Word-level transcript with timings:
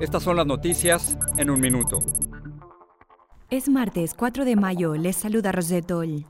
estas 0.00 0.22
son 0.22 0.36
las 0.36 0.46
noticias 0.46 1.18
en 1.36 1.50
un 1.50 1.60
minuto. 1.60 1.98
Es 3.50 3.68
martes 3.68 4.14
4 4.14 4.44
de 4.44 4.56
mayo, 4.56 4.94
les 4.94 5.16
saluda 5.16 5.52
Rosetol. 5.52 6.26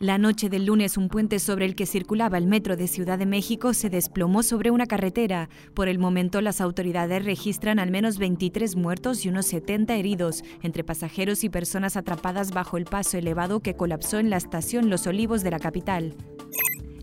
La 0.00 0.16
noche 0.16 0.48
del 0.48 0.64
lunes 0.64 0.96
un 0.96 1.08
puente 1.08 1.40
sobre 1.40 1.64
el 1.64 1.74
que 1.74 1.84
circulaba 1.84 2.38
el 2.38 2.46
metro 2.46 2.76
de 2.76 2.86
Ciudad 2.86 3.18
de 3.18 3.26
México 3.26 3.74
se 3.74 3.90
desplomó 3.90 4.44
sobre 4.44 4.70
una 4.70 4.86
carretera. 4.86 5.48
Por 5.74 5.88
el 5.88 5.98
momento 5.98 6.40
las 6.40 6.60
autoridades 6.60 7.24
registran 7.24 7.80
al 7.80 7.90
menos 7.90 8.16
23 8.18 8.76
muertos 8.76 9.24
y 9.24 9.28
unos 9.28 9.46
70 9.46 9.96
heridos, 9.96 10.44
entre 10.62 10.84
pasajeros 10.84 11.42
y 11.42 11.48
personas 11.48 11.96
atrapadas 11.96 12.52
bajo 12.52 12.76
el 12.76 12.84
paso 12.84 13.18
elevado 13.18 13.58
que 13.58 13.74
colapsó 13.74 14.20
en 14.20 14.30
la 14.30 14.36
estación 14.36 14.88
Los 14.88 15.08
Olivos 15.08 15.42
de 15.42 15.50
la 15.50 15.58
capital. 15.58 16.14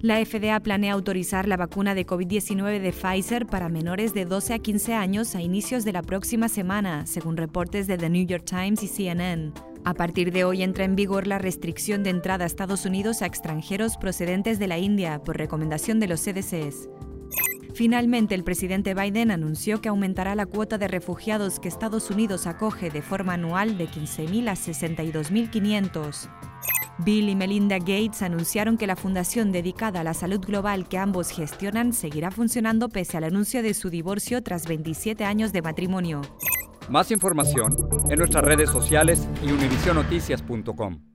La 0.01 0.23
FDA 0.23 0.59
planea 0.59 0.93
autorizar 0.93 1.47
la 1.47 1.57
vacuna 1.57 1.95
de 1.95 2.05
COVID-19 2.05 2.79
de 2.79 2.91
Pfizer 2.91 3.45
para 3.47 3.69
menores 3.69 4.13
de 4.13 4.25
12 4.25 4.53
a 4.53 4.59
15 4.59 4.93
años 4.93 5.35
a 5.35 5.41
inicios 5.41 5.85
de 5.85 5.93
la 5.93 6.01
próxima 6.01 6.49
semana, 6.49 7.05
según 7.05 7.37
reportes 7.37 7.87
de 7.87 7.97
The 7.97 8.09
New 8.09 8.25
York 8.25 8.43
Times 8.45 8.83
y 8.83 8.87
CNN. 8.87 9.53
A 9.83 9.93
partir 9.93 10.31
de 10.31 10.43
hoy 10.43 10.63
entra 10.63 10.83
en 10.83 10.95
vigor 10.95 11.27
la 11.27 11.39
restricción 11.39 12.03
de 12.03 12.09
entrada 12.09 12.43
a 12.43 12.47
Estados 12.47 12.85
Unidos 12.85 13.21
a 13.21 13.25
extranjeros 13.25 13.97
procedentes 13.97 14.59
de 14.59 14.67
la 14.67 14.77
India 14.77 15.23
por 15.23 15.37
recomendación 15.37 15.99
de 15.99 16.07
los 16.07 16.21
CDCs. 16.21 16.89
Finalmente, 17.73 18.35
el 18.35 18.43
presidente 18.43 18.93
Biden 18.93 19.31
anunció 19.31 19.81
que 19.81 19.89
aumentará 19.89 20.33
la 20.35 20.45
cuota 20.45 20.77
de 20.77 20.87
refugiados 20.87 21.59
que 21.59 21.67
Estados 21.67 22.09
Unidos 22.09 22.47
acoge 22.47 22.89
de 22.89 23.01
forma 23.01 23.33
anual 23.33 23.77
de 23.77 23.87
15.000 23.87 24.49
a 24.49 24.55
62.500. 24.55 26.29
Bill 26.97 27.29
y 27.29 27.35
Melinda 27.35 27.77
Gates 27.77 28.21
anunciaron 28.21 28.77
que 28.77 28.87
la 28.87 28.95
fundación 28.95 29.51
dedicada 29.51 29.99
a 29.99 30.03
la 30.03 30.13
salud 30.13 30.39
global 30.39 30.87
que 30.87 30.97
ambos 30.97 31.29
gestionan 31.29 31.91
seguirá 31.93 32.31
funcionando 32.31 32.89
pese 32.89 33.17
al 33.17 33.25
anuncio 33.25 33.61
de 33.61 33.73
su 33.73 33.89
divorcio 33.89 34.41
tras 34.41 34.67
27 34.67 35.25
años 35.25 35.51
de 35.51 35.61
matrimonio. 35.61 36.21
Más 36.89 37.11
información 37.11 37.75
en 38.09 38.19
nuestras 38.19 38.43
redes 38.43 38.69
sociales 38.69 39.27
y 39.43 39.51
univisionoticias.com. 39.51 41.14